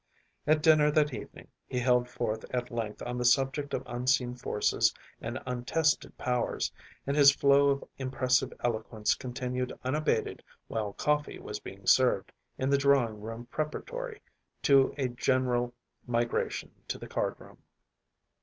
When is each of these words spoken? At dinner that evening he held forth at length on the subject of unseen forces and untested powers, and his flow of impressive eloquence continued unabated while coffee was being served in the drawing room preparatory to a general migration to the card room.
At 0.47 0.63
dinner 0.63 0.89
that 0.89 1.13
evening 1.13 1.49
he 1.67 1.77
held 1.77 2.09
forth 2.09 2.43
at 2.49 2.71
length 2.71 3.03
on 3.03 3.19
the 3.19 3.23
subject 3.23 3.71
of 3.71 3.83
unseen 3.85 4.33
forces 4.33 4.95
and 5.21 5.37
untested 5.45 6.17
powers, 6.17 6.71
and 7.05 7.15
his 7.15 7.29
flow 7.31 7.69
of 7.69 7.83
impressive 7.99 8.51
eloquence 8.61 9.13
continued 9.13 9.77
unabated 9.83 10.43
while 10.67 10.93
coffee 10.93 11.37
was 11.37 11.59
being 11.59 11.85
served 11.85 12.31
in 12.57 12.71
the 12.71 12.79
drawing 12.79 13.21
room 13.21 13.45
preparatory 13.51 14.23
to 14.63 14.91
a 14.97 15.07
general 15.07 15.71
migration 16.07 16.71
to 16.87 16.97
the 16.97 17.07
card 17.07 17.39
room. 17.39 17.59